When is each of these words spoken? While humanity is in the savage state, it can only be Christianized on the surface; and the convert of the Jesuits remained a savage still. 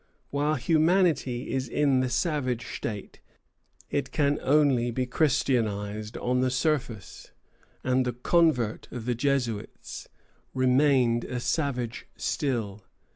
While 0.31 0.55
humanity 0.55 1.51
is 1.51 1.67
in 1.69 1.99
the 1.99 2.09
savage 2.09 2.65
state, 2.75 3.19
it 3.91 4.11
can 4.11 4.39
only 4.41 4.89
be 4.89 5.05
Christianized 5.05 6.17
on 6.17 6.39
the 6.41 6.49
surface; 6.49 7.29
and 7.83 8.03
the 8.03 8.13
convert 8.13 8.87
of 8.89 9.05
the 9.05 9.13
Jesuits 9.13 10.09
remained 10.55 11.23
a 11.25 11.39
savage 11.39 12.07
still. 12.17 12.81